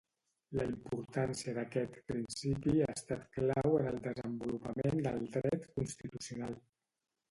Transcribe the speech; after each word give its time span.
La 0.59 0.63
importància 0.69 1.53
d'aquest 1.57 1.99
principi 2.13 2.75
ha 2.87 2.89
estat 2.95 3.31
clau 3.39 3.79
en 3.83 3.93
el 3.93 4.03
desenvolupament 4.11 5.09
del 5.11 5.27
Dret 5.41 5.73
constitucional. 5.81 6.63